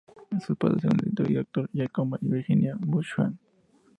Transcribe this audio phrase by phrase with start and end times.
[0.43, 3.37] Sus padres eran el director y actor Jack Conway y Virginia Bushman.